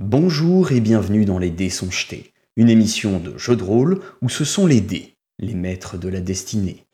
Bonjour 0.00 0.70
et 0.70 0.78
bienvenue 0.78 1.24
dans 1.24 1.40
Les 1.40 1.50
Dés 1.50 1.70
sont 1.70 1.90
jetés, 1.90 2.32
une 2.56 2.68
émission 2.68 3.18
de 3.18 3.36
jeu 3.36 3.56
de 3.56 3.64
rôle 3.64 3.98
où 4.22 4.28
ce 4.28 4.44
sont 4.44 4.64
les 4.64 4.80
dés, 4.80 5.16
les 5.40 5.54
maîtres 5.54 5.98
de 5.98 6.08
la 6.08 6.20
destinée. 6.20 6.84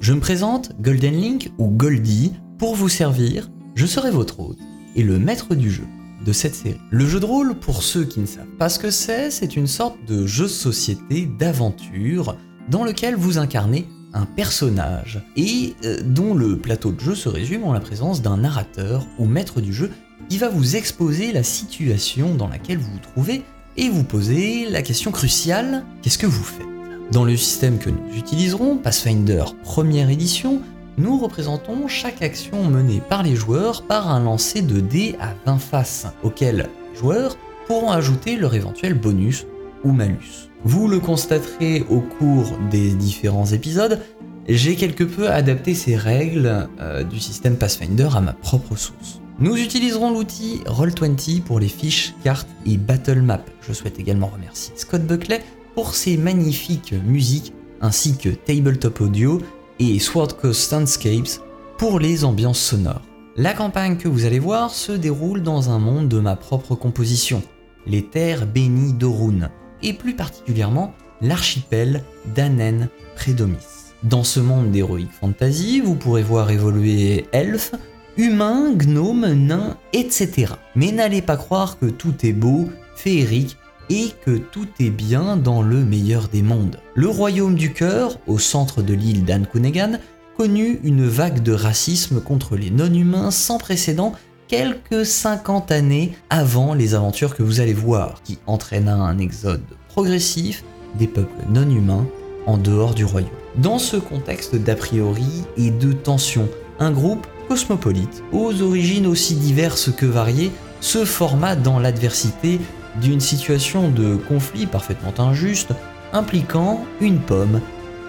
Je 0.00 0.12
me 0.12 0.20
présente, 0.20 0.70
Golden 0.80 1.20
Link 1.20 1.50
ou 1.58 1.66
Goldie, 1.66 2.34
pour 2.58 2.76
vous 2.76 2.88
servir, 2.88 3.50
je 3.74 3.86
serai 3.86 4.12
votre 4.12 4.38
hôte 4.38 4.69
et 4.96 5.02
le 5.02 5.18
maître 5.18 5.54
du 5.54 5.70
jeu 5.70 5.86
de 6.24 6.32
cette 6.32 6.54
série. 6.54 6.80
Le 6.90 7.06
jeu 7.06 7.20
de 7.20 7.24
rôle, 7.24 7.54
pour 7.54 7.82
ceux 7.82 8.04
qui 8.04 8.20
ne 8.20 8.26
savent 8.26 8.46
pas 8.58 8.68
ce 8.68 8.78
que 8.78 8.90
c'est, 8.90 9.30
c'est 9.30 9.56
une 9.56 9.66
sorte 9.66 9.96
de 10.06 10.26
jeu 10.26 10.44
de 10.44 10.48
société 10.48 11.26
d'aventure 11.38 12.36
dans 12.68 12.84
lequel 12.84 13.16
vous 13.16 13.38
incarnez 13.38 13.88
un 14.12 14.26
personnage 14.26 15.22
et 15.36 15.74
euh, 15.84 16.00
dont 16.04 16.34
le 16.34 16.58
plateau 16.58 16.92
de 16.92 17.00
jeu 17.00 17.14
se 17.14 17.28
résume 17.28 17.64
en 17.64 17.72
la 17.72 17.80
présence 17.80 18.22
d'un 18.22 18.38
narrateur 18.38 19.06
ou 19.18 19.26
maître 19.26 19.60
du 19.60 19.72
jeu 19.72 19.90
qui 20.28 20.38
va 20.38 20.48
vous 20.48 20.76
exposer 20.76 21.32
la 21.32 21.42
situation 21.42 22.34
dans 22.34 22.48
laquelle 22.48 22.78
vous 22.78 22.90
vous 22.90 22.98
trouvez 22.98 23.42
et 23.76 23.88
vous 23.88 24.04
poser 24.04 24.68
la 24.68 24.82
question 24.82 25.10
cruciale 25.12 25.84
qu'est-ce 26.02 26.18
que 26.18 26.26
vous 26.26 26.42
faites? 26.42 26.66
Dans 27.12 27.24
le 27.24 27.36
système 27.36 27.78
que 27.78 27.90
nous 27.90 28.16
utiliserons, 28.16 28.76
Pathfinder 28.76 29.44
première 29.64 30.10
édition, 30.10 30.60
nous 30.98 31.18
représentons 31.18 31.88
chaque 31.88 32.22
action 32.22 32.64
menée 32.64 33.00
par 33.08 33.22
les 33.22 33.36
joueurs 33.36 33.82
par 33.82 34.10
un 34.10 34.20
lancer 34.20 34.62
de 34.62 34.80
dés 34.80 35.16
à 35.20 35.34
20 35.46 35.58
faces, 35.58 36.06
auquel 36.22 36.68
les 36.92 36.98
joueurs 36.98 37.36
pourront 37.66 37.90
ajouter 37.90 38.36
leur 38.36 38.54
éventuel 38.54 38.94
bonus 38.94 39.46
ou 39.84 39.92
malus. 39.92 40.50
Vous 40.64 40.88
le 40.88 41.00
constaterez 41.00 41.84
au 41.88 42.00
cours 42.00 42.52
des 42.70 42.92
différents 42.94 43.46
épisodes, 43.46 44.00
j'ai 44.48 44.74
quelque 44.74 45.04
peu 45.04 45.30
adapté 45.30 45.74
ces 45.74 45.96
règles 45.96 46.68
euh, 46.80 47.04
du 47.04 47.20
système 47.20 47.56
Pathfinder 47.56 48.08
à 48.14 48.20
ma 48.20 48.32
propre 48.32 48.76
sauce. 48.76 49.20
Nous 49.38 49.56
utiliserons 49.56 50.10
l'outil 50.12 50.60
Roll20 50.66 51.40
pour 51.42 51.60
les 51.60 51.68
fiches, 51.68 52.14
cartes 52.24 52.48
et 52.66 52.76
battle 52.76 53.22
map. 53.22 53.42
Je 53.66 53.72
souhaite 53.72 53.98
également 53.98 54.26
remercier 54.26 54.74
Scott 54.76 55.02
Buckley 55.02 55.42
pour 55.74 55.94
ses 55.94 56.16
magnifiques 56.16 56.94
musiques 57.06 57.54
ainsi 57.80 58.16
que 58.16 58.28
Tabletop 58.28 59.00
Audio 59.00 59.40
et 59.80 59.98
Sword 59.98 60.36
Coast 60.36 60.70
Landscapes 60.72 61.40
pour 61.78 61.98
les 61.98 62.24
ambiances 62.24 62.60
sonores. 62.60 63.02
La 63.36 63.54
campagne 63.54 63.96
que 63.96 64.08
vous 64.08 64.26
allez 64.26 64.38
voir 64.38 64.70
se 64.70 64.92
déroule 64.92 65.42
dans 65.42 65.70
un 65.70 65.78
monde 65.78 66.08
de 66.08 66.20
ma 66.20 66.36
propre 66.36 66.74
composition, 66.74 67.42
les 67.86 68.04
terres 68.04 68.46
bénies 68.46 68.92
d'Orun, 68.92 69.50
et 69.82 69.94
plus 69.94 70.14
particulièrement 70.14 70.92
l'archipel 71.22 72.04
d'Anen 72.34 72.90
Prédomis. 73.16 73.56
Dans 74.02 74.24
ce 74.24 74.40
monde 74.40 74.70
d'héroïque 74.70 75.12
fantasy, 75.18 75.80
vous 75.80 75.94
pourrez 75.94 76.22
voir 76.22 76.50
évoluer 76.50 77.26
elfes, 77.32 77.72
humains, 78.18 78.72
gnomes, 78.74 79.32
nains, 79.32 79.78
etc. 79.94 80.52
Mais 80.74 80.92
n'allez 80.92 81.22
pas 81.22 81.36
croire 81.36 81.78
que 81.78 81.86
tout 81.86 82.14
est 82.26 82.34
beau, 82.34 82.68
féerique 82.96 83.56
et 83.90 84.12
que 84.24 84.38
tout 84.38 84.68
est 84.78 84.90
bien 84.90 85.36
dans 85.36 85.60
le 85.60 85.84
meilleur 85.84 86.28
des 86.28 86.42
mondes. 86.42 86.78
Le 86.94 87.08
royaume 87.08 87.56
du 87.56 87.72
cœur, 87.72 88.18
au 88.26 88.38
centre 88.38 88.80
de 88.80 88.94
l'île 88.94 89.24
d'Ankunegan, 89.24 89.98
connut 90.36 90.80
une 90.84 91.06
vague 91.06 91.42
de 91.42 91.52
racisme 91.52 92.20
contre 92.20 92.56
les 92.56 92.70
non-humains 92.70 93.30
sans 93.30 93.58
précédent 93.58 94.14
quelques 94.48 95.04
50 95.04 95.70
années 95.70 96.12
avant 96.30 96.72
les 96.72 96.94
aventures 96.94 97.36
que 97.36 97.42
vous 97.42 97.60
allez 97.60 97.74
voir, 97.74 98.22
qui 98.22 98.38
entraîna 98.46 98.94
un 98.94 99.18
exode 99.18 99.62
progressif 99.88 100.64
des 100.98 101.06
peuples 101.06 101.44
non-humains 101.50 102.06
en 102.46 102.56
dehors 102.56 102.94
du 102.94 103.04
royaume. 103.04 103.30
Dans 103.56 103.78
ce 103.78 103.96
contexte 103.96 104.56
d'a 104.56 104.76
priori 104.76 105.44
et 105.56 105.70
de 105.70 105.92
tension, 105.92 106.48
un 106.78 106.92
groupe 106.92 107.26
cosmopolite, 107.48 108.22
aux 108.32 108.62
origines 108.62 109.06
aussi 109.06 109.34
diverses 109.34 109.90
que 109.92 110.06
variées, 110.06 110.52
se 110.80 111.04
forma 111.04 111.56
dans 111.56 111.78
l'adversité 111.78 112.58
d'une 113.00 113.20
situation 113.20 113.90
de 113.90 114.16
conflit 114.16 114.66
parfaitement 114.66 115.14
injuste 115.18 115.72
impliquant 116.12 116.84
une 117.00 117.18
pomme 117.18 117.60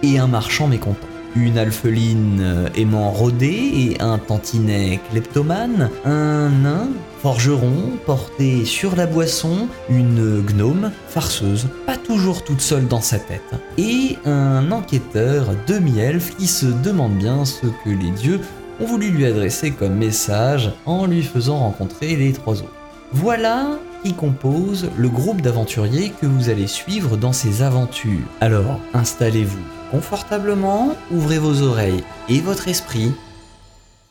et 0.03 0.18
un 0.18 0.28
marchand 0.28 0.68
mécontent. 0.68 1.08
Une 1.36 1.58
alpheline 1.58 2.69
aimant 2.75 3.09
rôder 3.09 3.72
et 3.74 4.02
un 4.02 4.18
tantinet 4.18 5.00
kleptomane, 5.09 5.90
un 6.03 6.50
nain 6.50 6.90
forgeron 7.22 7.92
porté 8.06 8.66
sur 8.66 8.97
la 8.97 9.06
boisson, 9.06 9.69
une 9.90 10.42
gnome 10.42 10.92
farceuse, 11.08 11.68
pas 11.86 11.96
toujours 11.96 12.44
toute 12.44 12.59
seule 12.59 12.88
dans 12.88 13.00
sa 13.00 13.18
tête, 13.18 13.53
et 13.78 14.18
un 14.25 14.72
enquêteur 14.72 15.56
demi-elfe 15.68 16.36
qui 16.36 16.48
se 16.48 16.66
demande 16.66 17.13
bien 17.13 17.46
ce 17.46 17.68
que 17.68 17.90
les 17.90 18.12
dieux 18.12 18.42
ont 18.81 18.86
voulu 18.86 19.09
lui 19.09 19.25
adresser 19.25 19.72
comme 19.72 19.96
message 19.96 20.74
en 20.86 21.06
lui 21.06 21.24
faisant 21.24 21.59
rencontrer 21.59 22.18
les 22.18 22.34
trois 22.34 22.56
autres. 22.56 22.74
Voilà 23.13 23.80
qui 24.03 24.13
compose 24.13 24.89
le 24.97 25.09
groupe 25.09 25.41
d'aventuriers 25.41 26.12
que 26.22 26.25
vous 26.25 26.50
allez 26.50 26.67
suivre 26.67 27.17
dans 27.17 27.34
ces 27.34 27.62
aventures. 27.62 28.28
Alors, 28.39 28.79
installez-vous 28.94 29.63
confortablement, 29.91 30.95
ouvrez 31.12 31.38
vos 31.38 31.62
oreilles 31.62 32.03
et 32.29 32.39
votre 32.39 32.67
esprit. 32.67 33.12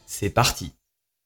C'est 0.06 0.30
parti 0.30 0.72